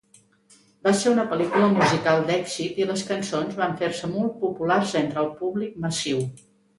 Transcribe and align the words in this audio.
Va 0.85 0.91
ser 0.99 1.11
una 1.15 1.25
pel·lícula 1.33 1.67
musical 1.73 2.23
d'èxit 2.29 2.79
i 2.83 2.87
les 2.91 3.03
cançons 3.09 3.59
van 3.59 3.75
fer-se 3.81 4.09
molt 4.15 4.33
populars 4.45 4.95
entre 5.03 5.21
el 5.25 5.29
públic 5.43 5.77
massiu. 5.85 6.23